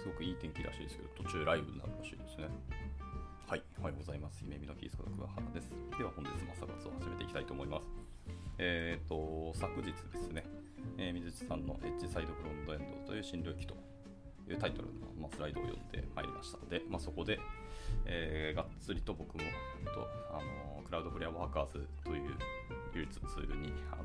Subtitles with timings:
[0.00, 2.48] すごくいい天気らしいですけど、途中ライブになるらしいですね。
[3.46, 4.40] はい、おはようございます。
[4.42, 5.68] 夢見のキースこと桑原です。
[5.98, 7.84] では本日も朝活を始めていきたいと思います。
[8.56, 10.46] えっ、ー、と、昨日ですね、
[10.96, 13.76] えー、水地さんのエッジサイドフロントエンドという新領域と
[14.48, 17.38] いうタイトルの、まあ、スライドを読んでまいりましたので、まあ、そこで、
[18.06, 22.32] えー、がっつりと僕も、えっとあのクラウドフレアワーカーズという
[22.94, 24.04] 技術ツールに、あの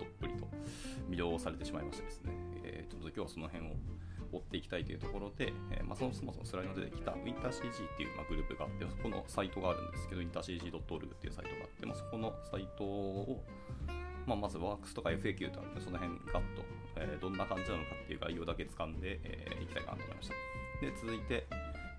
[0.00, 0.48] どっぷりと
[1.08, 2.32] 魅了されてしまいましてですね、
[2.64, 3.76] えー、ちょっと今日はその辺を
[4.36, 13.44] 追っていきたいというところで、えー、まあ、そもそもスライド出てきた WinterCG っていう、まあ、グループがあって、そこのサイトがあるんですけど、intercg.org っていうサイトがあって、まあ、そこのサイトを、
[14.26, 16.62] まあ、まずワークスとか FAQ とあるので、その辺ガッと、
[16.96, 20.34] えー、どんな感じなのかっていう概要だけ掴んで、えー、いきたいかなと思いました。
[20.80, 21.46] で、続いて、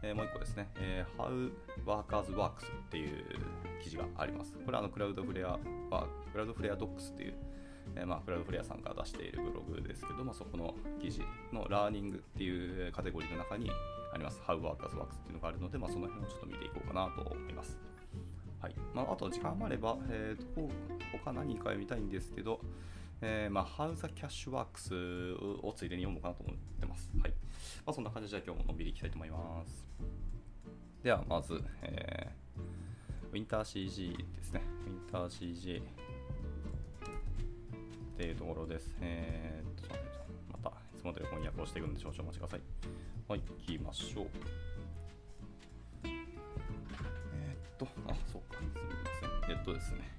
[0.04, 1.52] えー、もう一個ですね、えー、How
[1.86, 3.26] Workers Works っていう
[3.82, 4.54] 記事があります。
[4.54, 5.58] これはあのクラウドフレア、
[6.32, 7.34] クラウドフレアドックスっていう
[7.96, 13.70] え、まあ、クラウドフレアさんが出しているブログですけども、そこの記事のラーニングっていうカテゴリーの中に
[14.14, 17.78] あります、How Workers Works っていうのがあるので、まあ、その辺をちょっと見ていこうかなと思います。
[18.62, 20.70] はいまあ、あと時間もあれば、えーと、
[21.12, 22.60] 他何か読みたいんですけど、
[23.22, 27.10] えー、まあ、How the Cash Works をついでに読もうかなと思ってます。
[27.22, 27.34] はい
[27.86, 29.86] まあ、そんな感じで今日ものんびりいきたいと思います。
[31.04, 34.62] ではまず、えー、WinterCG ですね。
[35.12, 35.84] WinterCG
[38.16, 38.96] っていうところです。
[39.02, 39.94] えー、っと、
[40.64, 42.62] またいつも通り翻訳をしていくんで少々お待ちください。
[43.28, 44.28] はい、行きましょう。
[46.06, 49.58] えー、っと、あ、そうか、すみません。
[49.58, 50.10] えっとですね、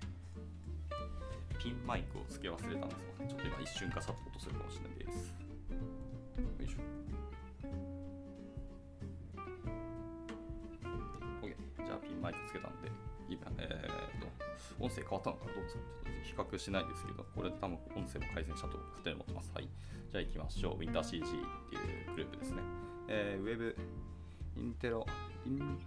[1.59, 5.35] ピンマイクを付け忘れたんですが、ちょっと今一瞬ガサッと落とせるかもしれないです。
[6.61, 6.81] よいしょ。
[11.41, 11.57] OK。
[11.87, 12.93] じゃあピンマイクつけたんで、
[13.31, 14.16] 今、えー、
[14.81, 19.53] 音声変わったのかどうですかちょっと比較しないですけど、これで多分音声も改善したと勝手に思ってます。
[19.55, 19.69] はい。
[20.11, 20.79] じゃあ行きましょう。
[20.79, 21.79] WinterCG ってい
[22.09, 22.63] うグループですね。
[23.09, 23.77] えー、ウェブ、
[24.57, 25.07] インテロ、
[25.45, 25.79] イン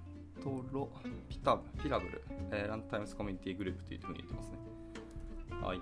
[0.42, 0.90] トロ、
[1.28, 2.22] ピタピラブル、
[2.52, 4.58] えー、ランタイムスコミュニティグループというふうに言ってますね。
[5.62, 5.82] はい。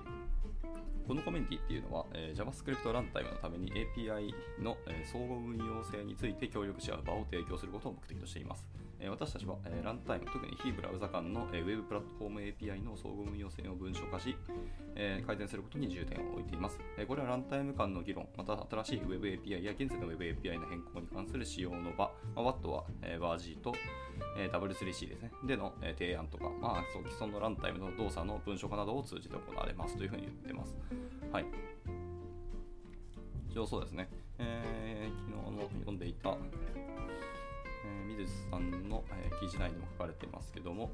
[1.07, 8.65] このコミュニティっていうのは、えー、JavaScript ランタイムのために API の、えー、相互運用性について協力し合う場を提供することを目的としています。
[9.05, 14.35] 私たちは、ランタイム、特に非ブラウザ間の、えウェブプラットフォーム API の相互運用性を文書化し、
[15.25, 16.79] 改善することに重点を置いています。
[17.07, 23.73] これはランタイム間の議論、また新しい Web API や現在の Web API の変更に関する使用の場、まあ、WAT は、えー、WARG と、
[24.51, 30.75] W3C ですね、での、提案とか、まあ、既存のランタイムの動作の文書化などを通じて行われますというふうに言っています。
[31.31, 31.45] はい。
[33.49, 34.09] 一応そうですね、
[34.39, 36.37] えー、昨日の読んでいた、
[37.87, 40.91] えー、水地さんの、えー、記事内にも書かれていますけども、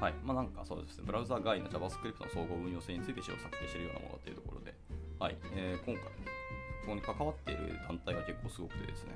[0.00, 0.14] はい。
[0.24, 4.74] まあ、なんかそうですね、ブラウザ外の JavaScript の総合運用性について詩を策定しているようなものというところで、
[5.18, 5.36] はい。
[5.54, 6.10] えー、今回、こ
[6.88, 9.14] こに関わっている団体が結構すごくてですね、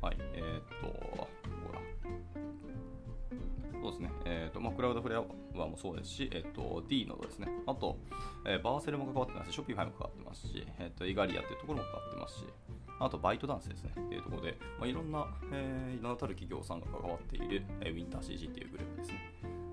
[0.00, 0.16] はい。
[0.32, 1.28] えー、っと、ほ
[1.72, 1.80] ら、
[3.82, 7.98] そうですね、えーとまあ、 Cloudflare ワーもそうですし、えーと、 Deno ですね、あと、
[8.46, 12.46] えー、 Vercel も関わってますし、 Shopify も関わってますし、えーと、 Igalia っていうところも関わってますし、
[12.98, 19.20] あと ByteDance ですねっていうところで、まあ、いろんな、えー、名だたる企業さんが関わっている、えー、ウィンター CG っていうグループですね。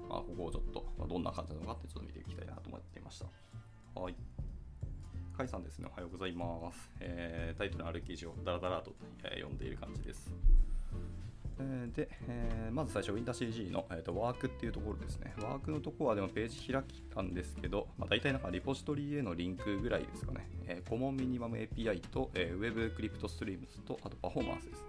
[0.10, 3.26] まあ、ここをちょっと、まあ、どんな感じなのかってちょっと見ていきたいなと思っていました。
[4.00, 4.16] はい。
[5.36, 6.92] カイさんですね、おはようございます。
[7.00, 10.32] えー、タイトルある記事をダラダラと、えー、読んでいる感じです。
[11.94, 15.34] で、えー、まず最初、WinterCG の、えーと、ワークっていうところですね。
[15.42, 20.48] ワークのところはでもページ開きたんですけど、まあ、大体なんかリポジトリへのリンクぐらいですかね。
[20.68, 24.86] えー、コモンミニマム API と、えー、Web クリプトストリームズと、あとパフォーマンスです。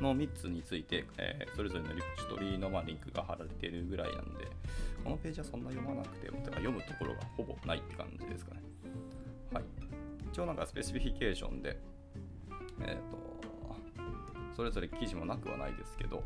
[0.00, 4.48] の3つについて、えー、それぞれのリポジトリの、まあ、リンクが貼られているぐらいなんで、
[5.04, 8.60] このページはそんな読まなくても、てか読むところがほぼないって感じですかね。
[9.52, 9.64] はい。
[10.32, 11.78] 一応なんかスペシフィケーションで、
[12.80, 13.31] えっ、ー、と、
[14.54, 16.22] それぞれ記事もなくはないですけど、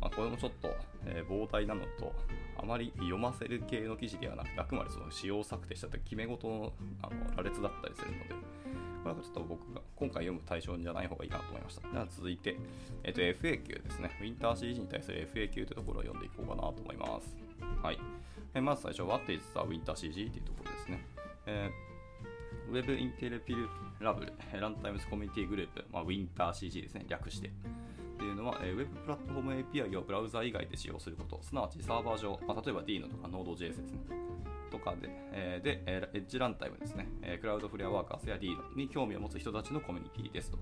[0.00, 0.74] まあ、これもちょっと、
[1.06, 2.12] えー、膨大なのと、
[2.56, 6.72] あまり読ませる系の記事ではなくて、あくまでその仕様策定したと決め事の
[7.02, 8.34] あの羅列だったりするので、
[9.02, 11.88] これはちょっと僕が今回読む対象じゃない方がいいかなと思いました。
[11.88, 12.56] では続いて、
[13.04, 14.10] えっ、ー、と FAQ ですね。
[14.20, 17.36] ウィンター CG に対する FAQ というところを読んでいこうかなと思います？
[17.82, 17.98] はい。
[18.54, 21.06] えー、まず最初、What is the Winter CG というところですね。
[21.46, 21.91] えー、
[22.70, 23.68] Web インテレピル
[24.00, 27.48] ラブル、ランタイムスコミュニティグループ、まあ、Winter CG ですね、略して。
[27.48, 27.50] っ
[28.18, 33.98] ていうのは、えー、ウェブプラットフォーム API をブラウザ以外で使用すること、すなわちサーバー上、まあ、例えば Dino とか Node.js ですね。
[34.70, 40.58] とかで、えー、で、えー、エッジランタイムですね、えー、クラウドフレアワーカーズや Dino に興味を持つ人たちのコミュニティですと。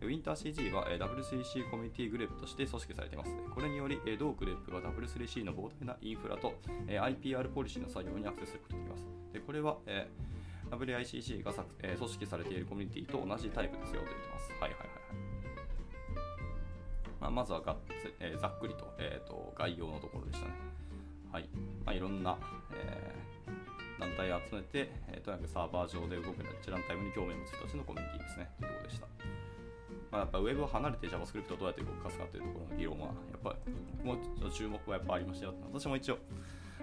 [0.00, 3.30] WinterCG は W3C コミュニティグループとして組織されています。
[3.54, 6.54] これにより、同グループは W3C の膨大なインフラと
[6.88, 9.06] IPR ポリシーの作業にアクセスすることができます。
[9.32, 10.34] でこれは、えー
[10.76, 14.50] WICC が作、えー、組織されているコミュニティと同じタイプですよと言ってます。
[14.52, 14.88] はいはいはい。
[17.20, 17.76] まあ、まずはがっ、
[18.20, 20.52] えー、ざっくりと,、えーと、概要のところでしたね。
[21.32, 21.48] はい。
[21.84, 22.36] まあ、いろんな、
[22.72, 28.50] えー、団体を集めて、えー、とにかくサーバー上で動くランタイムに興味を持つ人たちのコミュニティですね。
[28.60, 29.06] というころでした。
[30.10, 35.54] まあ、やっぱ Web を離れて JavaScript をどうやって動かすかというところの議論は、やっぱりもうちょっと注目はやっぱありましたよ。
[35.72, 36.18] 私も一応、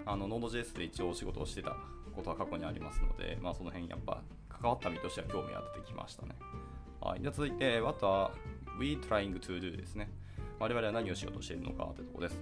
[0.06, 1.76] あの Node.js で一応お仕事をしてた
[2.16, 6.36] ことは過去にありますので、まあ、その辺やっぱ関わった身としては興味が出てきましたね。
[7.00, 8.30] はい、では続いて、What are
[8.80, 10.10] we trying to do ですね。
[10.60, 12.42] 我々は何をしようとしているのかというところです。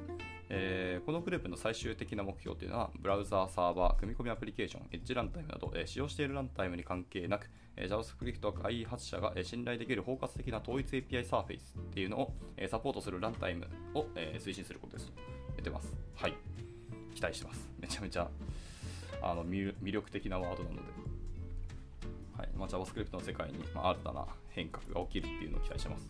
[0.50, 15.14] えー、このグループの最終的な目標というのは、ブラウザー、サーバー、組み込みアプリケーション、エッジランタイムなど、えー、使用しているランタイムに関係なく、えー、JavaScript 開発者が、えー、信頼できる包括的な統一 API サーフェイスっていうのを、えー、サポートするランタイムを、えー、推進することですと
[15.56, 15.94] 言ってます。
[16.16, 16.34] はい。
[17.20, 17.70] 期待してます。
[17.78, 18.30] めちゃめちゃ
[19.22, 20.82] あの魅力的なワードなので、
[22.38, 26.10] はいまあ、JavaScript の世界に、まあ、新たな変革が起きるっていうのを期待してます。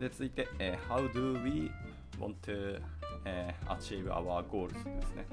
[0.00, 1.70] で続いて、えー、How do we
[2.18, 2.80] want to
[3.24, 5.26] えー、achieve our goals ですね。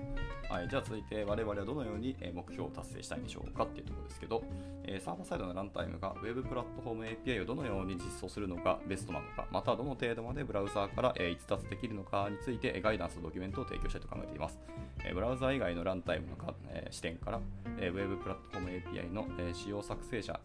[0.50, 4.44] はい、じゃあ続いて我々はどのように目標を達成したいんでしょうかっていうところですけど、
[4.84, 14.60] えー、サーバーサイドのランタイムが Web プラットフォーム API をどのように実装するのがベストなのか、またどの程度までブラウザーから、逸脱できるのかについてガイダンスとドキュメントを提供したいと考えています。
[15.06, 17.40] えー、ブラウザー以外のランタイムのか、えー、視点から、
[17.78, 20.40] えー、Web プラットフォーム API の、えー、使用作成者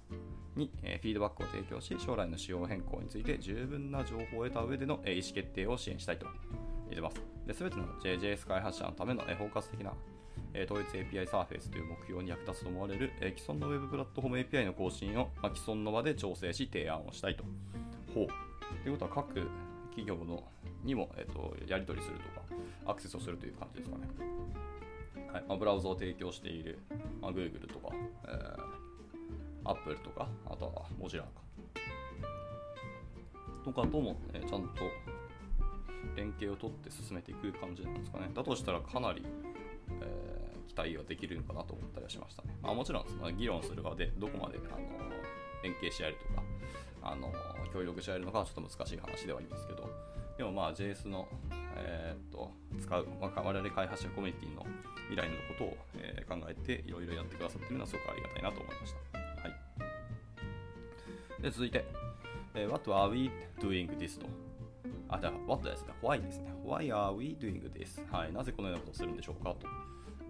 [0.56, 6.26] に、フィードバックを提供し、将来の仕様変更について十分な情報を得た上での、意思決定を支援したいと
[6.94, 7.20] 入れます。
[7.46, 9.92] で、すべての JJS 開発者のための、包括的な、
[10.64, 17.44] 統一 API サーフェイスという目標に役立つと思われる、既存の Web プラットフォーム API の更新を、既存の場で調整し提案をしたいと。
[18.14, 18.26] ほう。
[18.82, 19.34] ということは各
[19.90, 20.42] 企業の
[20.82, 22.42] にも、えーと、やり取りするとか、
[22.86, 24.04] アクセスをするという感じですかね。
[25.32, 26.78] はいまあ、ブラウザを提供している、
[27.20, 27.92] まあ、Google とか、
[28.28, 31.28] えー、Apple とか、あとは Mozilla か。
[33.64, 34.84] とかとも、えー、ちゃんと
[36.16, 38.30] 連携を取って進めていく感じなんですかね。
[38.34, 39.24] だとしたらかなり、
[40.00, 42.56] えー、期待はできるのかなと思ったりはしましたね。
[42.62, 44.78] まあ、もちろんその議論する側でどこまであの
[45.62, 46.42] 連携し合えるとか
[47.02, 47.32] あの
[47.72, 49.90] 協力し合えるのかはちょっと難しい話ではありますけど、
[50.36, 51.28] でもまあ JS の、
[51.76, 54.66] えー、っと使う、まあ、我々開発者コミュニティの
[55.10, 59.18] 未来のことを、えー、考えていろいろやってくださっているのはすごくありがたいなと思いました。
[59.18, 59.48] は
[61.38, 61.84] い、で続いて、
[62.54, 63.30] えー、What are we
[63.60, 64.26] doing this と
[65.14, 65.92] あ、じゃあ、what ですね。
[66.02, 66.52] why ですね。
[66.64, 68.04] why are we doing this?
[68.10, 68.32] はい。
[68.32, 69.50] なぜこのようなことをするんでしょうか？
[69.50, 69.66] と。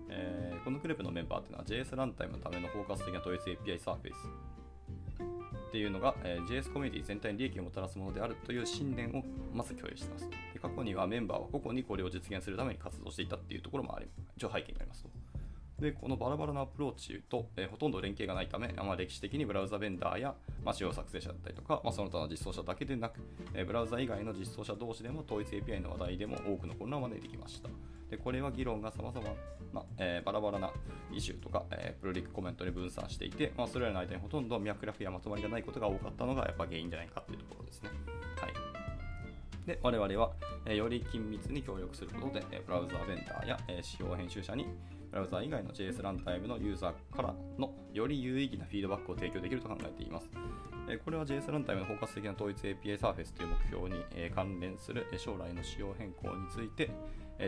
[0.08, 5.25] えー、このグループのメンバーというのは JS ランタイムのための包括的な統一 API サーフェイス
[5.69, 10.31] っていうのが、えー、JS コミュニティ全体に利益をもたらすものであるという信念をまず共有しています。
[10.52, 14.06] で過去にはメンバーは個々にこれを実現するために活動していたっていうところもあり、
[14.37, 15.08] 一応背景にありますと。
[15.84, 20.34] で、このバラバラなアプローチと、えー、ほとんど連携がないため、まあ、歴史的にブラウザベンダーや、
[20.64, 23.20] まあ、仕様作成者だったりとか、まあ、その他の実装者だけでなく、
[23.52, 27.69] えー、ブラウザ以外の実装者同士でも統一 API の話題でも多くの混乱を招いてきました。
[28.10, 29.26] でこれは議論が様々
[29.75, 30.70] な、えー、バラバラな
[31.12, 37.90] イシューとか、え、プロリックコメントに分散していて、まあ、それらの間にほとんど脈絡やまとまりがないことが多かったのがやっぱ原因じゃないかっていうところですね。
[38.40, 39.66] はい。
[39.66, 40.32] で、我々は、
[40.66, 44.66] え、より緊密に協力することで、え、ブラウザーベンダーや、えー、仕様編集者に
[45.14, 50.28] ブラウザ以外の JS ランタイムのユーザーからのより有意義なフィードバックを提供できると考えています。
[51.04, 56.90] これは JS ランタイムの包括的な統一 API サーフェスという目標に関連する将来の仕様変更について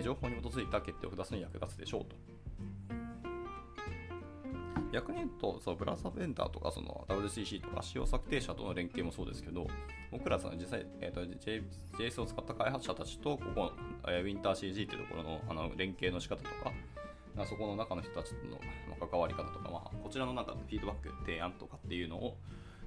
[0.01, 2.15] 情報に基づいた決定を下すに役立つでしょうと。
[4.93, 9.67] 逆に言うと、そうブラウザベンダーとかその WCC とか仕様策定者との連携もそうですけど、
[10.13, 11.23] 僕らその実際、えーと、
[11.99, 13.73] JS を使った開発者たちと、ここ、
[14.07, 16.73] えー、WinterCG というところのあの連携の仕方とか、
[17.45, 18.59] そこの中の人たちの
[19.07, 22.37] 関わり方とか、まあ、こちらの中でフィードバック、提案とかっていうのを、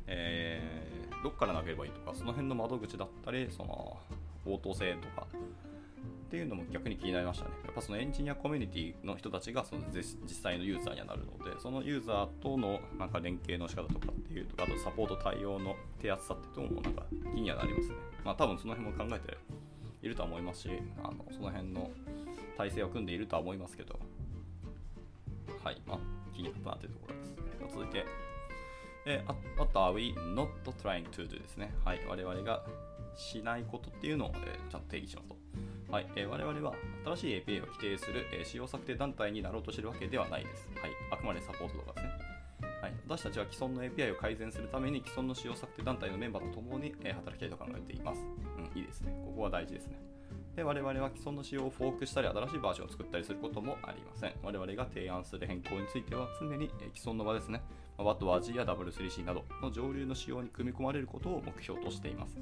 [0.08, 3.98] えー、どっから投げればいいとか、その辺の窓口だったり、その
[4.46, 5.28] 応答性とか
[6.28, 7.52] っていうのも逆に気になりましたね。
[7.66, 17.96] やっぱそのエンジニアコミュニティの人たちがその実際のユーザーにはなるので、そのユーザーとのなんか連携の仕方とかっていうとか、あとサポート対応の手厚さっていうのもなんか気にはなりますね。
[18.24, 19.38] まあ多分その辺も考えて
[20.02, 20.70] いるとは思いますし、
[21.04, 21.92] あのその辺の
[22.58, 24.00] 体制を組んでいるとは思いますけど、
[25.64, 26.00] はい、まあ、
[26.34, 27.50] 気になったなというところです。
[27.74, 28.06] 続いて、
[29.06, 30.50] えー、What are we not
[30.82, 31.42] trying to do?
[31.42, 31.74] ですね。
[31.84, 32.64] はい、我々が
[33.16, 35.36] しないことっていうのを、えー、ちゃんと定義しますと。
[35.92, 40.70] はい、えー、我々は新しい API を規定する、えー、使用策定団体になろうとしているわけではないです。
[40.82, 42.12] はい、あくまでサポートとかですね。
[42.82, 48.22] はい、私たちは既存の API を改善するために既存の使用策定団体のメンバーと共に、え、働きたいと考えています。
[48.58, 49.12] うん、いいですね。
[49.26, 49.98] ここは大事ですね。
[50.60, 54.34] で我々は既存の仕様をフォークしたり新しいバージョンを作ったりすることもありません。
[54.44, 57.62] 我々が提案する変更については常に既存の場ですね、
[57.98, 62.38] WATWAG や W3C などの上流の仕様に組み込まれることを目標としています。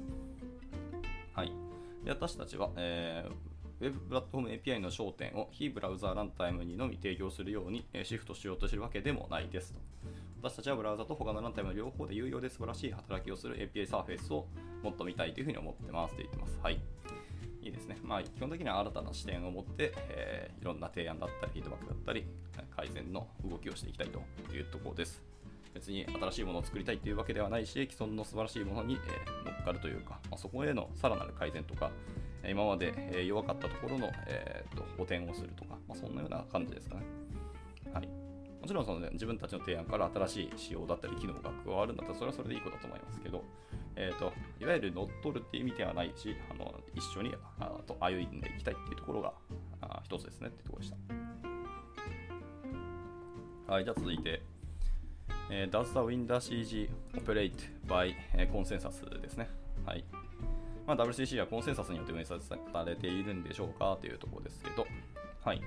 [1.32, 1.52] はい、
[2.04, 9.78] で私たちは、えー、Web プラットフォーム API の焦点を非ブラウザーランタイムにのみ提供するようにシフトしようとしているわけでもないですと。
[10.42, 14.46] 私たちはブラウザと他のランタイムの両方で有用で素晴らしい働きをする API サーフェイスを
[14.82, 16.58] もっと見たいというふうに思ってますと言ってます。
[16.60, 16.80] はい。
[17.68, 17.98] いいですね。
[18.02, 22.26] まあ、基本的には新たな視点を持って、えー、いろんな提案だったり、フィードバックだったり、
[22.74, 24.22] 改善の動きをしていきたいと
[24.52, 25.22] いうところです。
[25.74, 28.98] 別に新しいものを作りたいというわけではないし、既存の素晴らしいものに、え、
[29.44, 31.90] 乗っかるというか、まあ、そこへのさらなる改善とか、
[32.48, 37.02] 今まで、え弱かったところの、えーと、補填をするとか、まあ、そんなような感じですかね。
[37.92, 38.27] はい。
[38.68, 43.42] もちろんその、ね、自分たちの提案から新しい仕様だったり機能が加わるんだったらそれはそれでいいことだと思いますけど、
[43.96, 49.32] えーと、いわゆる乗っ取るっていう意味ではないしあの一緒にあと歩んでいきたいっていうところが
[49.80, 50.92] あ一つですねっていうところでし
[53.66, 53.72] た。
[53.72, 54.42] はい、じゃあ続いて、
[55.50, 57.54] えー、Does the WinderCG operate
[57.86, 59.48] by、えー、コンセンサスですね。
[59.86, 60.04] はい。
[60.86, 62.36] まあ、WCC はコンセンサスによって運営さ
[62.84, 64.86] れているんでしょうかというところですけど、
[65.42, 65.62] はい。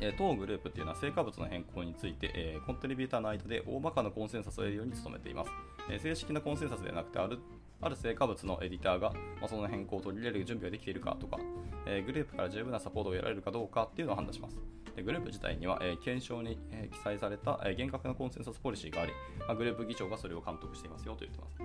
[0.00, 5.50] え当グループっていうのは成果物の変更について、えコントリビューターの間で大まかなコンセンサスを得るように努めています。
[5.90, 7.38] え正式なコンセンサスではなくてある、
[7.80, 11.38] ある成果物のエディターが、ま、その変更を取り入れる準備ができているかとか、
[11.86, 14.56] えグループから十分なサポートを得られるかどうかっていうのを判断します。
[14.94, 19.12] でグループ自体には、え検証に、え記載された、え厳格なコンセンサスポリシーがあり、
[19.46, 21.58] ま、グループ議長がそれを監督していますよと言ってます。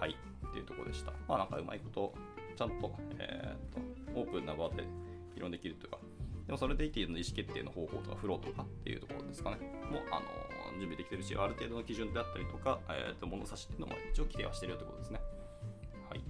[0.00, 0.16] はい、
[0.48, 1.12] っていうところでした。
[1.28, 2.12] まあなんかうまいこと、
[2.56, 4.84] ちゃんと,、えー、とオープンな場で
[5.34, 5.98] 議論できるというか、
[6.46, 9.58] でもそれでいての意思決定の方法とかフローとかっていうところですかね、
[9.90, 15.20] もうあの準備できてるし、ある程度の基準であったりとか、えー、と物差しっていうのも一応規定はしてるよってことですね。
[16.08, 16.20] はい。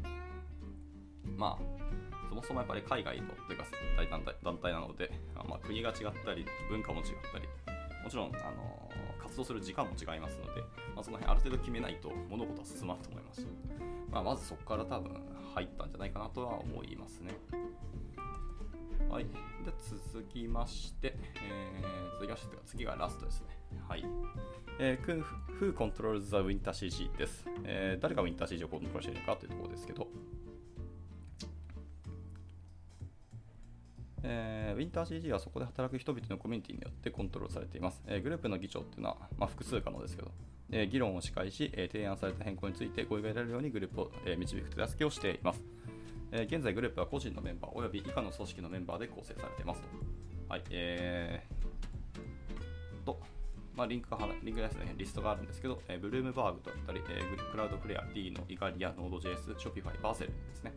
[1.37, 3.64] まあ、そもそもやっぱり海外のというか
[3.97, 7.47] 大団体団体なので、まあ、国が違ったり、文化も違ったり、
[8.04, 8.90] もちろん、あの
[9.21, 10.61] 活動する時間も違いますので、
[10.95, 13.47] まあ、その辺ある程度決めないと物事は進まんと思いますし、
[14.11, 15.11] まあ、まずそこから多分
[15.54, 17.33] 入ったんじゃないかなとは思いますね。
[19.12, 19.25] はい。
[19.25, 19.31] で
[20.11, 23.49] 続きまして、えー、続きまして、次がラストですね。
[23.87, 24.04] はい。
[24.78, 25.25] えー、
[25.61, 28.02] Who controls the Winter CG です、えー。
[28.02, 30.09] 誰が Winter CG をコントロールしているかというところですけど、
[34.23, 38.02] えー、Winter CG はそこで働く人々のコミュニティによってコントロールされています。
[38.07, 40.31] えー、グループの議長っていうのは、まあ、複数可能ですけど、
[40.71, 45.62] えー、議論を司会し、えー、提案された変更について合意が得られるようにグループを、えー、導く手助けをしています。
[46.32, 49.88] えー、現在グループは個人のメンバーおよび以下の組織のメンバーで構成されていますと。
[50.48, 53.20] はい、えー、と、
[53.76, 60.72] まあ、リンクがリンクですね、リストがあるんですけど、えー、 Bloomberg だったり、えー、 Cloudflare、Deno、Igalia、Node.js、Shopify、Vercel ですね。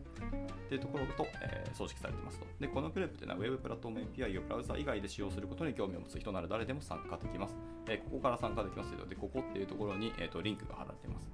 [0.66, 2.46] っていうところと、えー、組織されていますと。
[2.60, 7.56] で、このグループというのは Web プラットフォーム API をブラウザ以外で使用することに興味を持つ人なら誰でも参加できます。
[7.88, 11.30] えー、ここから参加できますけど、で、ここっていうところに、えーと、リンクが貼られています。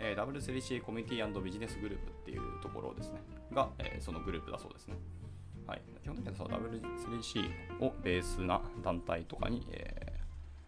[0.00, 3.20] えー、W3C コミュニティビジネスグループっていうところですね、
[3.52, 4.96] が、えー、そのグループだそうですね。
[5.66, 10.12] はい、基本的には W3C をベースな団体とかに、え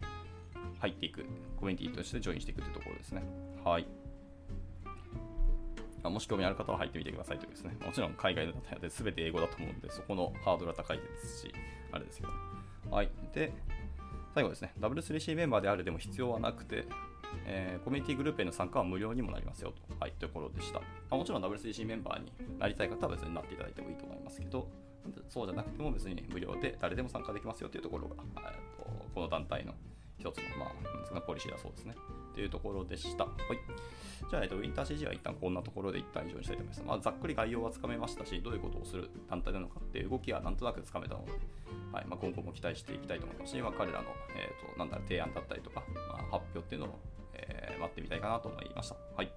[0.01, 1.25] ー、入っていく、
[1.59, 3.23] コミュニティとしてジョインしていくというところですね。
[3.63, 3.87] はい。
[6.09, 7.77] もし興味ある方は入ってみてくださいというですね。
[7.85, 11.53] もちろん海外の団体で全て英語だと思うんで、そこのハードルは高いですし、
[11.91, 12.33] あれですけど。
[12.91, 13.09] はい。
[13.33, 13.53] で、
[14.33, 14.73] 最後ですね。
[14.79, 16.85] W3C メンバーであるでも必要はなくて、
[17.45, 20.79] えー、コミュニティグループへの参加は無料にもなりますよと、はい、というところでした。
[20.79, 24.67] まあ、もちろん WCC メンバーになりたい方は別になっていただいてもいいと思いますけど、
[25.27, 29.73] そうじゃなくても別に無料で誰でも参加できますよというところが、えーと、この団体の
[30.17, 30.71] 一つの、ま
[31.17, 31.95] あ、ポリシーだそうですね。
[32.33, 33.25] というところでした。
[33.25, 34.29] はい。
[34.29, 36.83] じゃあ、えっと、ウィンター CG は一旦こんなところで一旦以上にしたいと思います。
[36.83, 41.31] まあ、ざっくり概要はつかめましたし、どういうことをする団体なのかっていう動きはなんとなくつかめたので、
[41.91, 46.99] はいまあ、今後も期待していきたいと思いますし、まあ、彼らの、えーと、なんだろ提案だったりとか、まあ、発表っていうのを
[47.33, 48.95] えー、待ってみたいかなと思いました。
[49.15, 49.31] はい。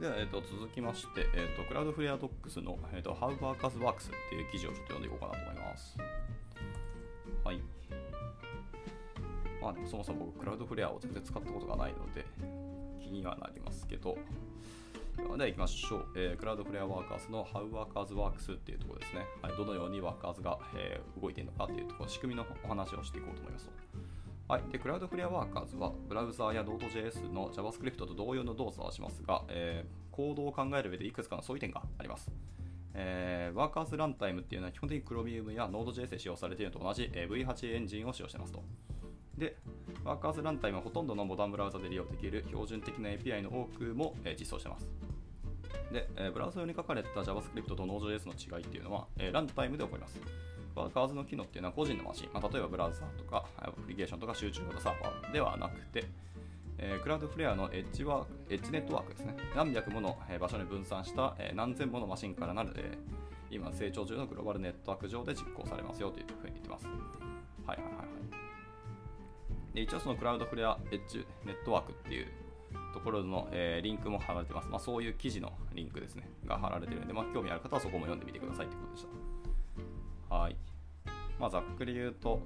[0.00, 5.96] では、えーと、続きまして、えーと、クラウドフレアドックスの、えーと、How Workers Works っていう記事をちょっと読んでいこうかなと思います。
[7.44, 7.60] はい。
[9.60, 12.24] まあでもそもそも僕、クラウドフレアを全然使ったことがないので、
[13.02, 14.16] 気にはなりますけど、
[15.18, 19.26] では行きましょう、えー、クラウドフレアワーカーズの How Workers Works っていうところですね。
[19.42, 23.70] はい、どのようにワーカーズが、えー、動いているのかっていうところ、仕組みのお話をしていこうと思います。
[24.50, 32.32] はい、でクラウドフレアワーカーズはブラウザーや Node.js の JavaScript と同様の動作をしますが、えー、コードを考える上でいくつかの相違点があります。
[32.94, 38.64] えー、ワーカーズランタイムっていうのは基本的に Chromium や Node.js で使用されているのと同じ、えー、V8 エンジンを使用していますと。
[39.38, 39.56] で、
[40.02, 44.88] ワーカーズランタイムはほとんどのモダンブラウザで利用できる標準的な API の多くも、えー、実装しています。
[45.92, 50.20] で、えーブラウザ用に書かれた JavaScript と Node.js の違いっていうのは、えーランタイムで起こります。
[50.74, 56.04] Workers の機能っていうのは個人のマシン、まあ、例えばブラウザーとかアプリケーションとか集中型サーバーではなくて、
[56.78, 59.36] えー Cloudflare のエッジワークエッジネットワークですね。
[59.54, 63.20] 何百ものえ場所に分散した、え何千ものマシンからなる、えー
[63.52, 66.86] 今成長中のグローバルネットワーク上で実行されますよというふうに言ってます。
[66.86, 68.04] はいはいはいは
[69.72, 69.74] い。
[69.74, 72.28] で一応その Cloudflare エッジネットワークっていう
[72.94, 74.68] ところの、えーリンクも貼られてます。
[74.68, 79.39] まあ、そういう記事のリンクですね、が貼られてるんで、まあ、興味ある方はそこも読んでみてくださいということでした。
[80.30, 80.56] はい。
[81.40, 82.40] まあ、ざっくり言うと、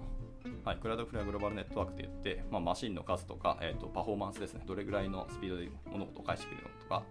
[0.64, 7.02] はい、クラウドフレアグローバルネットワークって言って、まあ、マシンの数とか、えー、とパフォーマンスですね、どれぐらいのスピードで物事を返してくれるのとか、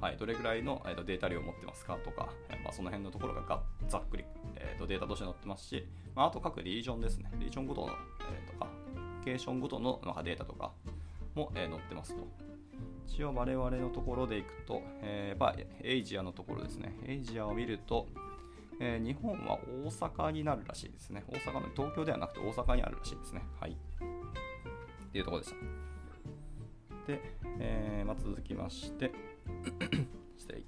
[0.00, 4.24] はい、どれぐらいの、えー、とデータ量を持ってますかとか、えーまあ、その辺のところがざっくり、
[4.54, 7.88] えー、とデータとして載ってますし、まあ、あと各リージョンですね、リージョンごとの、
[8.30, 8.70] えーとか、
[9.24, 10.70] ケーションごとのなんかデータとか
[11.34, 12.28] も、えー載ってますと。
[13.08, 16.94] 一応我々のところでいくと、えーまあ、エイジアのところですね。
[17.04, 18.06] エイジアを見ると、
[18.80, 21.24] えー日本は大阪になるらしいですね。
[21.28, 23.42] 大阪の東京ではなくて大阪にあるらしいですね。
[23.60, 23.72] はい。
[23.72, 23.74] っ
[25.12, 27.06] ていうところでした。
[27.06, 27.20] で、
[27.58, 29.12] えーまあ、続きまして、
[30.38, 30.62] 失礼。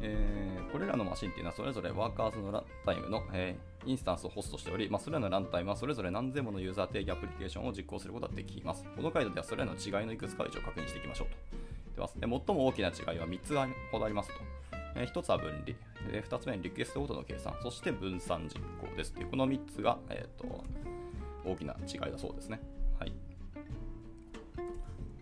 [0.00, 8.84] えーこれらのマシンっていうのはそれぞれワーカーズのランタイムの、えーインスタンスをホストしており、まあ、それらのランタイムはそれぞれ何千ものユーザー定義アプリケーションを実行することができます。
[8.96, 11.28] この回答ではそれらの違いのいくつかを一応確認していきましょう
[11.96, 12.06] と。
[12.20, 13.56] で最も大きな違いは3つ
[13.90, 14.61] ほどありますと。
[14.94, 19.14] え1つは分離、で2つ目にリクエストごとの計算、そして分散実行です。
[19.14, 20.64] でこの3つが、えー、と
[21.44, 22.60] 大きな違いだそうですね。
[22.98, 23.12] はい。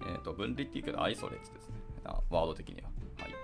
[0.03, 1.77] えー、と分離っていうけど、アイソレッツですね。
[2.05, 2.89] ワード的には。
[3.19, 3.31] はい。
[3.31, 3.37] で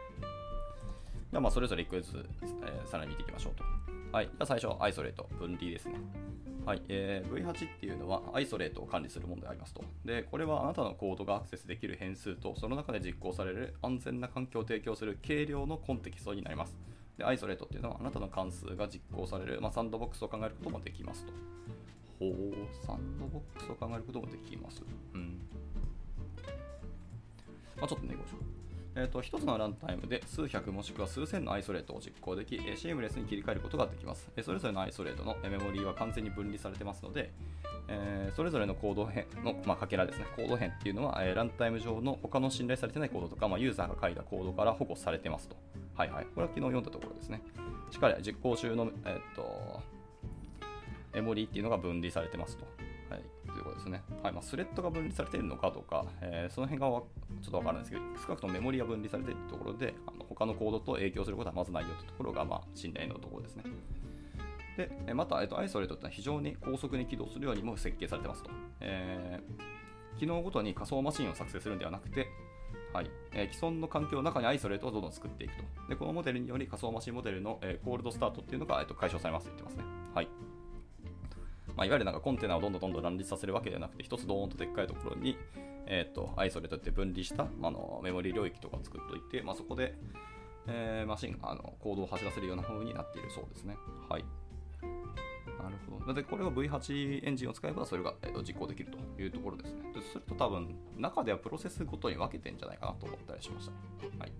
[1.34, 3.64] はまあそれぞれ1個ずつ、えーさらに見ていきましょうと。
[4.12, 4.26] はい。
[4.26, 5.96] じゃあ最初、アイソレート、分離ですね。
[6.66, 9.84] はいえー V8 っていうのはアイソレートを管理するものでありますと。
[10.04, 16.76] で、これはあなたのコードがアクセスできる変数と、その中で実行される安全な環境を提供する軽量のコンテキストになります。
[17.16, 21.32] で、アイソレートっていうのはあなたの関数が実行される、まあ、サンドボックスを考えることもできますと。
[22.18, 24.82] ほう、サンドボックスを考えることもできます。
[25.14, 25.38] うん。
[27.76, 28.65] まあ、ちょっとね、ごしょう。
[28.98, 34.30] えー、と1つのランタイムで数百もしくは数千のアイソレートを実行でき、えシームレスに切り替えることができます。
[34.36, 37.30] えそれぞれのアイソレートのメモリーは完全に分離されてますので、
[37.88, 45.56] えーそれぞれのコード編の、まあ、かけらですね、コード編っていうのは、えーランタイム上の他の信頼されてないコードとか、まあ、ユーザーが書いたコードから保護されてますと。
[45.94, 46.24] はいはい。
[46.34, 47.42] これは昨日読んだところですね。
[47.90, 49.96] しっかり実行中の、えーっと
[51.12, 52.66] メモリーっていうのが分離されてますと。
[53.56, 54.02] ということですね。
[54.22, 63.64] はいまあ、スレッドが分離されているのかとか、えーその辺がちょっとわからないですけど、少なくともメモリが分離されているところで、あの他のコードと影響することはまずないよというところが、まあ、信頼のところですね。
[64.76, 68.50] で、また、えっと、アイソレートってのは非常に高速に起動するようにも設計されてますと。
[68.80, 69.76] えー
[70.18, 72.26] 機能ごとに仮想マシンを作成するんではなくて、
[72.94, 75.62] はいえー既存の環境の中にアイソレートをどんどん作っていくと。
[75.90, 79.84] で、このモデルにより仮想マシンモデルの、えーコールドスタートっていうのが、えっと解消されますと言ってますね。
[80.14, 80.28] はい。
[81.76, 85.36] まあ、いわゆるなんかコンテナをどんどんどんどん乱立させるわけではなくて、一つドーンとでっかいところに、
[85.86, 89.94] えー、とアイソレートって分離したまあのメモリー領域とかを作っておいて、まあ、そこで、
[90.66, 93.76] えーマシンあのコードを走らせるような風になっているそうですね。
[94.08, 94.24] はい。
[95.62, 96.14] なるほど。
[96.14, 99.82] で、これを V8 エンジンを使えば、それが、えーと実行できるというところですね。
[99.92, 103.72] でそれと多分、中ではプロセスごとに分けてんじゃないかなと思ったりしました。
[104.18, 104.32] はい。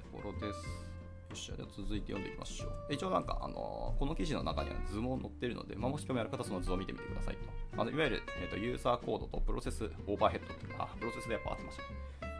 [0.00, 0.93] ところです。
[1.34, 2.94] よっしゃ、じゃあ続いて読んでいきましょう。
[2.94, 7.80] 一応なんか、あのーこの記事の中には図も載ってるので、まあ、もし興味ある方はその図を見てみてくださいと。
[7.82, 11.88] あのいわゆる、えー、とユーザーコードとプロセスオーバーヘッドっていうか、あ、プロセスでやっぱ合ってましたね。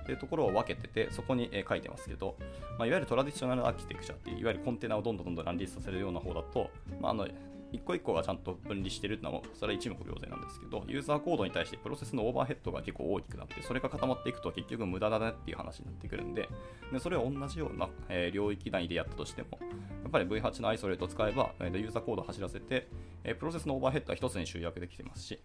[0.03, 2.37] っていうところを分けてて、そこに、えー書いてますけど、
[2.79, 7.27] まあ、いわゆるトラディショナルアーキテクチャっていう、いわゆるコンテナをどんどんどんどん乱立させるような方だと、まあ、あの
[7.75, 16.49] 一個一個がちゃんと分離してるのは、それは一目瞭然なんですけど、ユーザーコードに対してプロセスのオーバーヘッドが結構大きくなって、それが固まっていくと結局無駄だねっていう話になってくるんで、
[16.93, 22.89] でそれを同じような、え領域内でやったとしても、やっぱり V8 のアイソレートを使えば、えーユーザーコードを走らせて、
[23.25, 25.41] えプロセスのオーバーヘッドは一つに集約できてますし、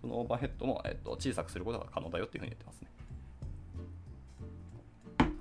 [0.00, 2.88] そのオーバーヘッドも、えー、と小さくすることが可能だよっていうふうに言ってますね。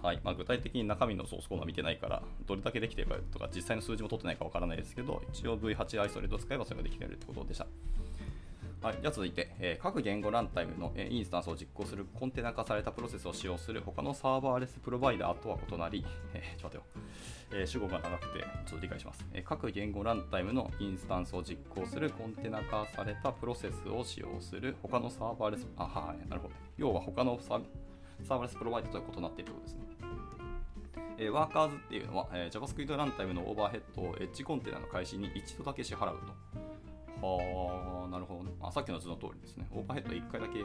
[0.03, 7.65] はいまあ、具体的に中身のソースコードは見てないから、どれだけできているかとか、実際の数字も取ってないかわからないですけど、一応 V8 アイソレートを使えばそれができているってことでした。
[8.81, 16.91] はい、じゃ続いて、えー各言語ランタイムの、えーインスタンスを実行するコンテナ化されたプロセスを使用する他のサーバーレスプロバイダーとは異なり、えーちょっと待っ
[17.51, 26.53] てよ、えー主語が長くてちょっと理解します、えー各言語ランタイムのインスタンスを実行するコンテナ化されたプロセスを使用する他のサーバーレス、あ、はい、なるほど。
[26.75, 27.61] 要は他のサー
[28.27, 29.92] サーバーレスプロバイダーとは異なっているということですね。
[31.17, 36.63] えー Workers っていうのは、えー JavaScript ランタイムのオーバーヘッドをエッジコンテナの開始に一度だけ支払うと。
[37.26, 38.52] はあ、なるほどね。
[38.62, 39.67] あさっきの図の通りですね。
[39.71, 40.60] オーバーヘッド1回だけ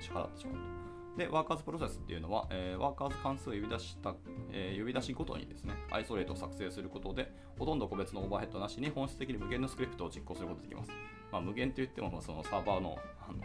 [0.00, 0.88] 支払ってしまうと。
[1.18, 4.14] で、 Workers プロセスっていうのは、えー、 Workers 関数を呼び出した、
[4.52, 10.90] えー、呼び出しごとにですね、 isolate を作成することで、ほとんど個別のオーバーヘッドなしに本質的に無限のスクリプトを実行することができます。
[11.32, 13.38] まあ、無限といっても、そのサーバーの、あの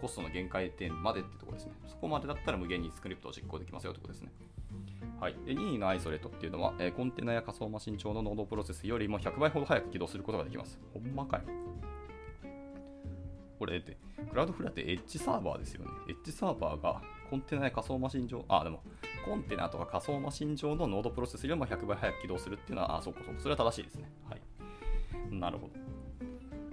[0.00, 1.72] コストの限界点までってところですね。
[1.86, 4.30] そこまでだったら無限にスクリプトを実行できますよということですね。
[5.20, 10.78] はい、で任意の isolate っていうのは、えー、コンテナや仮想マシン上のノードプロセスよりも100倍ほど早く起動することができます。
[10.92, 11.42] ほんまかよ。
[13.58, 13.96] これって、
[14.28, 15.90] クラウドフラってエッジサーバーですよね。
[16.08, 17.00] エッジサーバーが
[17.30, 18.82] コンテナや仮想マシン上、あ、でも、
[19.24, 24.10] コンテナとか仮想マシン上のノードプロセスよりも100倍早く起動するっていうのは、あ、そうかそう、それは正しいですね。
[24.28, 25.34] はい。
[25.34, 25.72] なるほど。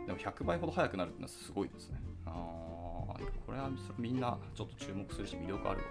[0.05, 1.97] でも100倍ほど速くなるっていうのはすごいですね。
[2.25, 2.31] あ
[3.45, 5.85] これはみんなちょっと注目するし魅力あるわ。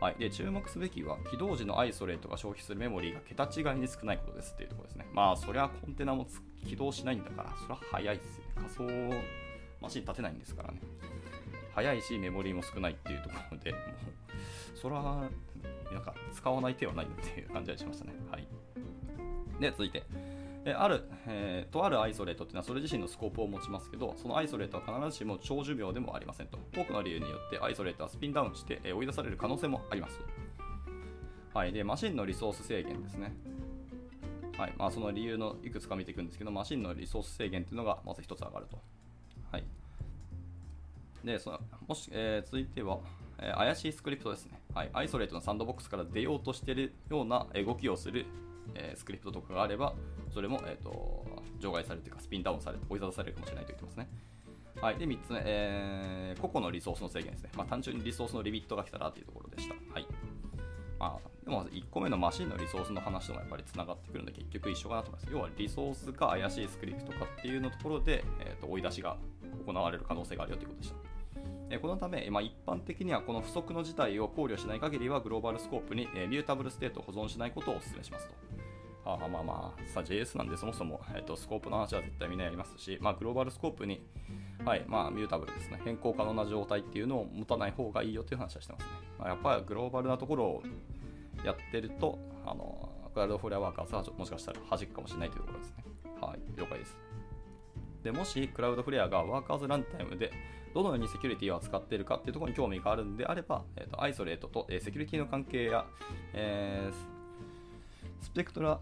[0.00, 5.06] はい、で注目すべきは起動時のアイソレートが消費するメモリーが桁違いに少ないことですっていうところですね。
[5.12, 6.26] まあそりゃコンテナも
[6.66, 8.50] 起動しないんだから、それは早いですよね。
[8.56, 9.22] 仮想
[9.82, 10.80] マシン立てないんですからね。
[11.74, 13.80] 早いしメモリーも少ないっていうところで、もう
[14.74, 15.28] それは
[15.92, 18.12] なんか使わない手はないっていう感じがしましたね。
[18.30, 18.48] はい。
[19.60, 20.02] で、続いて。
[20.64, 26.58] えある、えー、とあるアイソレートというのはそれ自身のスコープを持ちますけど、そのアイソレートは必ずしも長寿命でもありませんと。
[26.76, 30.20] 多くの理由によってアイソレートはスピンダウンして、え、追い出される可能性もあります。
[31.54, 33.32] はい、で、マシンのリソース制限ですね。
[34.58, 38.78] はいまあ、その理由のいくつか見ていくんですけど、マシンのリソース制限というのがまず1つ上がると。
[39.50, 39.64] はい、
[41.24, 42.98] でそのもし、えー、続いては、
[43.38, 44.90] え、怪しいスクリプトですね、はい。
[44.92, 48.26] アイソレートのサンドボックスから出ようとしているような動きをする
[48.74, 49.94] えー、スクリプトとかがあれば、
[50.32, 51.24] それも、えーと、
[51.58, 54.08] 除外されるというか、スピンダウンされて追い出されるかもしれないと言ってますね。
[54.80, 57.50] はい、で3つ目、えー、個々のリソースの制限ですね。
[57.56, 59.74] まあ、単純にリソースのリミットが来たらというところでした。
[59.92, 60.06] はい
[60.98, 65.32] まあ、でも1個目のマシンのリソースの話ともやっぱりつながってくるので結局一緒かなと思います。
[65.32, 69.16] 要はリソースが怪しいスクリプトかっていうのところで、えーと、追い出しが
[69.66, 70.96] 行われる可能性があるよということでした。
[71.70, 78.34] えこのため、まあ、一般的にはこの不測の事態を考慮しない限りはグローバルスコープに、え mutable state を保存しないことをお勧めしますと。
[79.14, 84.02] あまあまあ、さ JS なんでそもそも、えーと、スコープの話は絶対みんなやりますし、まあ、グローバルスコープに、
[84.64, 88.88] はいまあ、 mutable ですね、変更可能な状態っていうのを持たない方がいいよという話はしてますね。
[89.18, 90.62] まあ、やっぱりグローバルなところを
[91.44, 95.84] やってると、あの Cloudflare Workers はもしかしたら弾くかもしれないというところですね。
[96.20, 96.96] はい、了解です。
[98.02, 100.30] でもし、 Cloudflare が Workers ランタイムで
[100.74, 105.84] どのようにセキュリティを扱っているかっていうところに興味があるんであれば、えーと、 isolate と、えー、セキュリティの関係や、
[106.32, 108.80] えー、 Spectre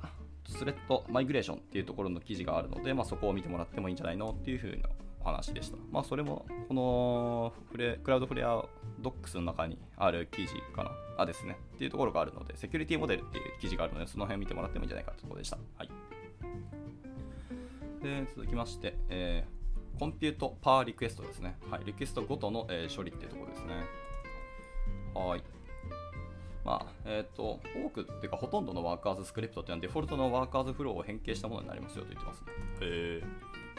[0.49, 4.89] threat mitigation っていうところの記事があるので、まあ、そこを見てもらってもいいんじゃないのっていう風な
[5.21, 5.77] お話でした。
[5.93, 8.65] まあ、それも、このフレ Cloudflare
[9.01, 15.59] Docs の中にある記事かな、あですね、っていうところがあるので、セキュリティモデルっていう記事があるので、その辺を見てもらってもいいんじゃないかというところでした。
[15.77, 15.91] はい。
[18.03, 21.57] で、続きまして、えー、 compute per request ですね。
[21.71, 23.75] はい、リクエストごとの、えー、処理っていうところですね。
[25.15, 25.43] はい。
[26.69, 32.47] まあ、えっ、ー、と、多くっていうかほとんどの Workers スクリプトっていうのはデフォルトの Workers フローを変形したものになりますよと言ってますね。
[32.83, 33.23] へ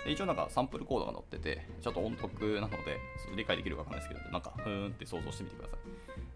[0.05, 2.97] で一応なんかサンプルコードが載ってて、ちょっと音読なので、
[3.35, 5.79] 理解できるかわかんないですけど、なんか、ふーんって想像してみてください。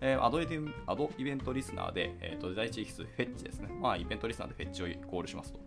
[0.02, 0.48] えー、アドイ
[0.86, 3.70] addEventListener で、えーと、第1引数 fetch ですね。
[3.82, 5.60] まあ、イベントリスナーで fetch をコールしますと。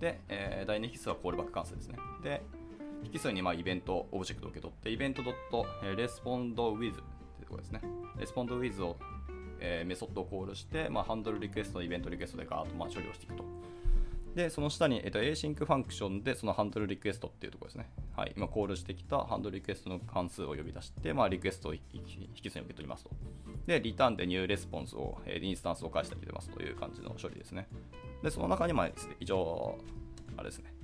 [0.00, 1.96] で、えー、第2引数はコールバック関数ですね。
[2.22, 2.42] で、
[3.10, 6.94] 引数にまあイベントオブジェクトを受け取って、イベント .respond with っ
[7.38, 7.80] てところですね。
[8.18, 8.96] respond with を
[9.64, 13.44] えー、メソッドをコールして、まあ、 handle request、event request でガーッとまあ処理をしていくと。
[14.34, 17.88] で、その下に、えっと、async ファンクションでその handle request っていうところですね。
[18.16, 21.80] はい、今コールしてきたハンドルリクエストの関数を呼び出して、まあ、リクエストを引
[22.34, 23.10] き数に受け取りますと。
[23.66, 27.68] で、リターンでニューレスポンスを、えー、インスタンスを返してあげてますという感じの処理ですね。
[28.22, 29.78] で、その中にまあですね、以上、
[30.36, 30.74] あれですね、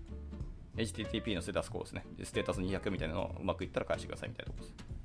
[0.76, 2.04] HTTP のステータスコールですね。
[2.24, 4.99] ステータス200みたいなのをうまくいったら返してくださいみたいなところです。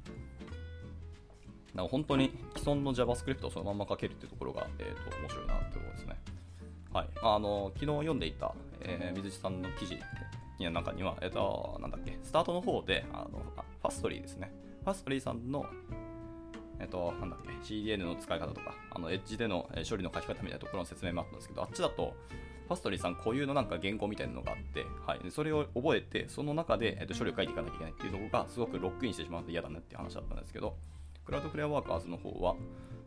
[1.76, 6.16] なんか本当に既存の JavaScript をそのまま書けるっていうところが、えー、と面白いなってところですね。
[6.94, 7.08] はい。
[7.22, 10.00] あの、昨日読んでいた、えー、水地さんの記事
[10.64, 13.42] の中には、えっ、ー、と、なんだっけ、スタートの方で、あの
[13.82, 14.52] ファストリーですね。
[14.86, 15.66] ファストリーさんの、
[16.80, 22.16] えっ、ー、と、なんだっけ、CDN の使い方とか、あの、エッジでの処理の書き方みたいなところの説明もあったんですけど、あっちだと、
[22.68, 30.78] ファストリーさん固有のなんか言語みたいなのがあって、はい、それを覚えて、その中で、えー、と処理を書いていかなきゃいけないっていうところが、すごくロックインしてしまうので嫌だねっていう話だったんですけど、
[31.26, 32.56] クラウドフレアワーカーズの方は、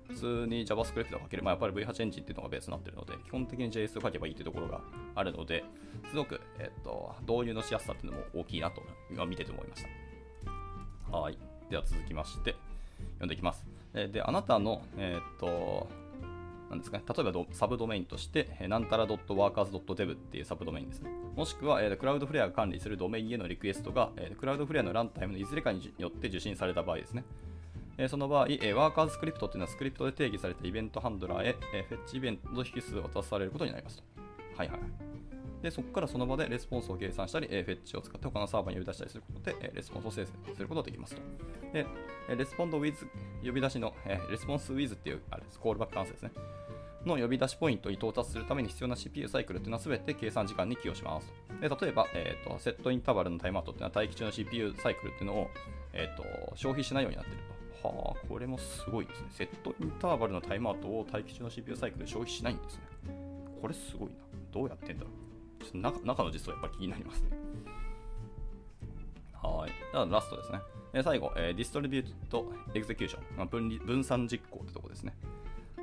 [0.09, 4.81] 普通に JavaScript を書ける、まあ、やっぱり V8 エンジンっていうのがベースになっているので、基本的に JS を書けばいいというところが
[5.14, 5.64] あるので、
[6.11, 9.85] すごく、えっと、導入のしやすさっていうのも大きいなと、今見てて思いまし
[11.11, 11.16] た。
[11.16, 11.38] はい。
[11.70, 12.57] では続きまして、
[13.14, 13.66] 読んでいきます。
[13.94, 15.88] えで、あなたの、えっと、
[16.70, 21.11] なんですかね、例えばサブドメインとして、なんたら .workers.dev っていうサブドメインですね。
[21.35, 27.24] もしくは、えー、クラウドフレアが管理するドメインへのリクエストが、えー、クラウドフレアのランタイムのいずれかによって受信された場合ですね。
[27.98, 34.04] え、その場合、え、ワーカーズスクリプトっていうのはスクリプトで定義されたイベントハンドラーへ、え、フェッチイベント引数を渡されることになりますと。
[34.56, 34.80] はいはい。
[35.62, 41.22] で、そこからその場でレスポンスを計算したり、え、 fetch を使って他のサーバーに呼び出したりすることで、え、レスポンスを生成することができますと。
[41.72, 41.87] で、
[42.37, 42.94] respond with
[43.44, 46.30] 呼び出しの、え、 respond with っていうあれです、コールバック関数ですね。
[47.04, 51.32] の呼び出しポイントに到達するために必要な CPU サイクルというのは全て計算時間に寄与します。
[51.61, 55.50] で例えば、えーと、 setInterval のタイムアウトというのは待機中の CPU サイクルっていうのを、
[55.92, 57.42] えーと、消費しないようになっている。
[57.82, 59.26] はあ、これもすごいですね。
[59.30, 62.82] setInterval のタイムアウトを待機中の CPU サイクルで消費しないんですね。
[63.60, 64.14] これすごいな。
[64.52, 65.10] どうやってんだろ
[65.60, 65.64] う。
[65.64, 67.30] ちょっと中の実装やっぱり気になりますね。
[69.32, 69.92] はい。
[69.92, 70.60] ではラストですね。
[70.92, 75.14] え最後、えー、 distribute execution、まあ、分分散実行ってとこですね。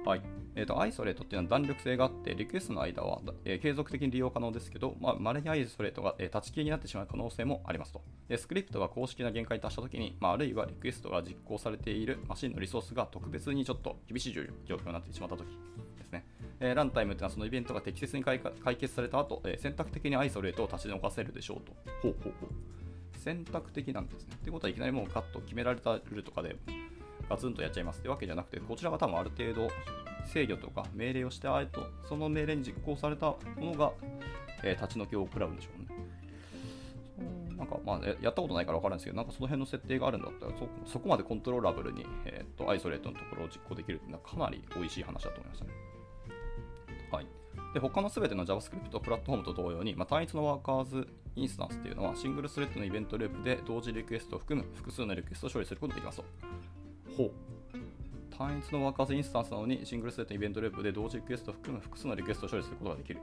[0.05, 0.21] はい。
[0.55, 8.01] えーと、 isolate っていうのは弾力性があって、リクエストの間は、えー、継続的に利用可能ですけど、まあ、稀に isolate が、えー、立ち消えになってしまう可能性もありますと。
[8.27, 14.41] でスクリプトが公式な限界に達したときに、まあ、あるいはリクエストが実行されているマシンのリソースが特別にちょっと厳しい状
[14.75, 15.47] 況になってしまったとき
[15.97, 16.25] ですね。
[16.59, 18.39] えー、ランタイムっていうのはそのイベントが適切に解
[18.77, 21.73] 決された後、えー、選択的にアイソレートを立ち退かせるでしょうと。
[22.01, 23.17] ほうほうほう。
[23.17, 24.35] 選択的なんですね。
[24.35, 26.55] ってことはいきなりもうカット決められたルールとかで
[27.29, 29.67] ガツンとやっちゃいますってわけじゃなくて、こちらが多分ある程度
[30.25, 33.91] 制御とか命令をしてあと、その命令に実行されたものが、
[34.63, 35.84] えー、立ち退きを食らうんでしょうね。
[37.65, 40.53] なんかまあやったことないから分かるんですけど、なんかその辺の設定があるんだったら、
[40.85, 45.71] そこまでコントローラブルに、えーと、 isolate のところを実行できるっていうのはかなり美味しい話だと思いましたね。
[47.11, 47.27] はい。
[47.73, 56.25] で、他のすべての JavaScript プラットフォームと同様に、まあ、単一の Workers インスタンスっていうのは、シングルスレッドのイベントループで同時リクエストを含む複数のリクエストを処理することができますと。
[57.17, 57.31] ほう。
[58.37, 63.21] 単一の Workers インスタンスなのにシングルスレッドのイベントループで同時リクエストを含む複数のリクエストを処理することができる。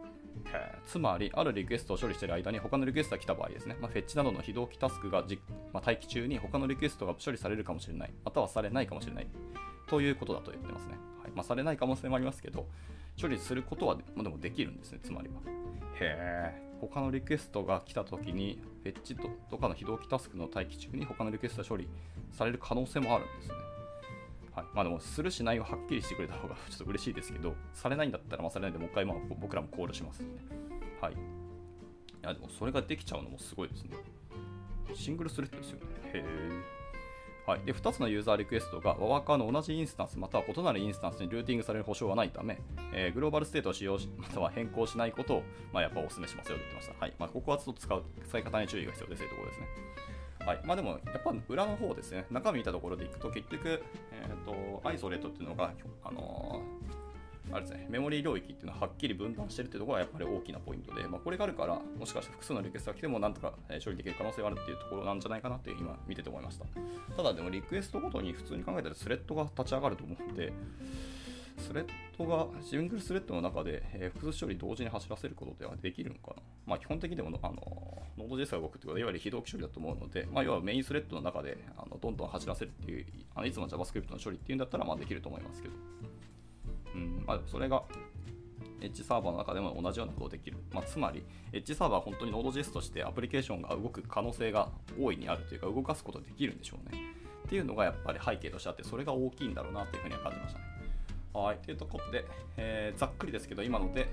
[0.87, 5.25] つまり、あるリクエストを処理している間に他のリクエストが来た場合ですね、まあ、 fetch などの非同期タスクが、
[5.73, 9.27] まあ、待機中に他のリクエストが処理されるかもしれない、またはされないかもしれない
[9.89, 10.95] ということだと言ってますね。
[11.23, 12.67] はいまあ、されない可能性もありますけど、
[13.21, 15.35] 処理することはまでもできるんですね、つまりは。
[16.01, 16.73] へえ。
[16.81, 21.89] 他のリクエストが来たときに、フェッチとかの非同期タスクの待機中に他のリクエストが処理
[22.33, 23.55] される可能性もあるんですね。
[24.55, 30.29] はいまあ、でも、するしないをはっきりしてくれた方が ちょっと嬉しいですけど、されないんだったら、まあ、されないでもう一回、まあ、僕らもコールしますね。
[31.01, 31.15] はい。
[31.15, 31.17] い
[32.23, 33.97] や、でも、それができちゃうのもすごいですね。
[34.95, 35.87] シングルスレッドですよね。
[36.13, 36.83] へえ。
[37.47, 42.61] はい、で2つのユーザーリクエストがワーカーの同じインスタンスまたは異なるインスタンスにルーティングされる保証はないため、
[42.95, 46.95] えー、 global state を使用し または変更しないことを、まあ、やっぱお勧めしますよと言ってました。
[47.01, 49.67] はいまあ、ここはちょっと使う使い方に注意が必要ですというところですね。
[50.47, 55.73] はいまあ、でも、やっぱ裏の方ですね、中身見たところでいくと、結局、えーと、 isolate っていうのが、
[56.05, 63.53] あのー、あれですね、メモリー領域っていうのははっきり分断してるっていうところがやっぱり大きなポイントで、まあ、これがあるから、もしかして複数のリクエストが来てもなんとか
[63.85, 66.67] 処理できる可能性があるっていうところなんじゃないかなって今見てて思いました。
[67.17, 70.53] ただでもリクエストごとに普通に考えたらスレッドが立ち上がると思うんで、
[71.59, 71.87] スレッ
[72.19, 76.43] ドが、シングルスレッドの中で、複数処理同時に走らせることではできるのかな。
[76.67, 77.55] まあ、基本的にでも、あの、
[78.17, 85.75] ノード JS が動くということは、いわゆる非同期処理だと思うので、まあ、要はメインスレッドの中で、あのどんどん走らせるっていう、あのいつも JavaScript の処理っていうんだったら、まあ、できると思いますけど。
[86.95, 87.83] うん、まあ、それが、
[88.81, 90.59] エッジサーバーの中でも同じようなことができる。
[90.73, 94.71] まあ、つまり、エッジサーバーは本当に Node.js としてアプリケーションが動く可能性が
[95.01, 96.99] 大いにあるというか、動かすことができるんでしょうね。
[97.47, 100.72] っていうのがやっぱり背景としてあって、それが大きいんだろうなというふうには感じましたね。
[101.33, 102.25] はい、というところで、
[102.57, 104.09] えー、ざっくりですけど、今ので、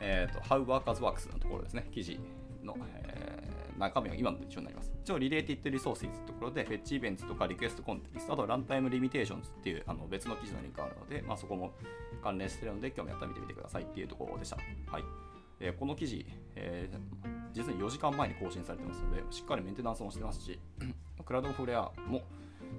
[0.00, 2.20] えーと、How Workers Works のところですね、記事
[2.62, 4.92] の、えー、中身は今ので一緒になります。
[5.02, 11.72] 一応、Related Resources のところで、フェッチイベントとかリクエストコンテキスト、あとランタイムリミテーションズっていうあの別の記事のリンクがあるので、まあ、そこも
[12.22, 14.56] 関連しているので、興味あったら見てみてくださいっていうところでした。
[14.56, 15.04] はい
[15.58, 16.98] えー、この記事、えー、
[17.52, 20.58] 実に4時間前に更新されてますので、しっかりメンテナンスもしてますし、
[21.24, 22.22] クラウドフレアも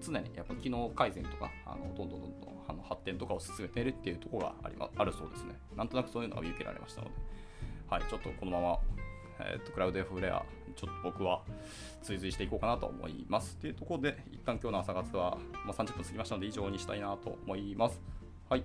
[0.02, 5.56] 常にやっぱ機能改善とか、あのどんどんどんどんあの発展とかを進めているっていうところがあり、ま、あるそうですね。
[5.76, 7.14] なんとなくそういうのが見受けられましたので、
[7.90, 8.80] はい、ちょっとこのまま、
[9.40, 10.44] えー、っとクラウド F レア、
[10.76, 11.42] ちょっと僕は
[12.02, 13.58] 追随していこうかなと思います。
[13.58, 18.02] というところで、一旦今日の朝活は、まあ、30分過ぎましたので、以上にしたいなと思います。
[18.50, 18.64] はい。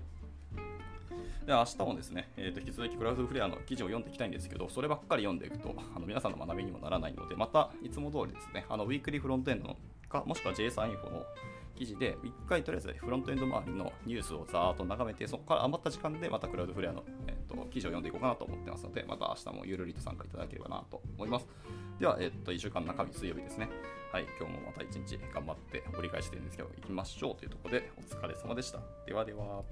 [1.49, 9.77] で明日もですね、えー、と引き続きクラウドフレアの記事を読んでいきたいんですけど、そればっかり読んでいくと、あの皆さんの学びにもならないので、またいつも通りですね、あのウィークリーフロントエンドの
[10.09, 11.27] か、もしくは JSON インフォの
[11.77, 21.47] 記事で、一回とりあえずフロントエンド周りのニュースをざーっと眺めて、そこから余った時間でまたクラウドフレアの、えーと、記事を読んでいこうかなと思ってますので、また明日もゆるりと参加いただければなと思います。
[22.01, 23.69] では、えっ、ー、と、1週間中身水曜日ですね。
[24.13, 28.81] はい、今日もまた一日頑張って折り返してるんですけど、行きましょうというところでお疲れ様でした。
[29.07, 29.63] ではでは。